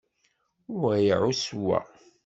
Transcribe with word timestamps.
Wa 0.79 0.91
iɛuss 0.99 1.45
wa. 1.63 1.79